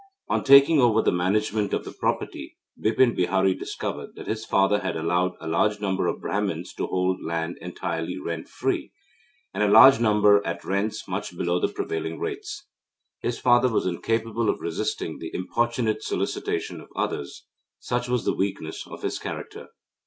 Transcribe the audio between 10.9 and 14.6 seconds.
much below the prevailing rates. His father was incapable of